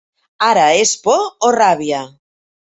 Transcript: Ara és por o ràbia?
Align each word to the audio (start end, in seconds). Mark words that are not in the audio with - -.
Ara 0.45 0.63
és 0.85 0.95
por 1.05 1.21
o 1.51 1.53
ràbia? 1.59 2.03